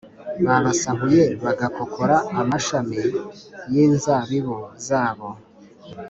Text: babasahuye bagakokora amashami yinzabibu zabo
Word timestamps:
babasahuye 0.45 1.23
bagakokora 1.43 2.15
amashami 2.41 3.01
yinzabibu 3.71 4.57
zabo 4.87 5.29